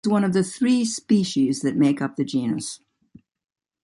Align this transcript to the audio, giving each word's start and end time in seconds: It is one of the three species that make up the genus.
It 0.03 0.07
is 0.07 0.11
one 0.13 0.23
of 0.23 0.33
the 0.33 0.41
three 0.43 0.83
species 0.83 1.61
that 1.61 1.75
make 1.75 2.01
up 2.01 2.15
the 2.15 2.25
genus. 2.25 2.79